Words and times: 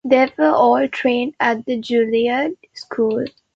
They 0.03 0.27
were 0.35 0.45
all 0.47 0.87
trained 0.87 1.35
at 1.39 1.63
the 1.67 1.77
Juilliard 1.77 2.57
School. 2.73 3.23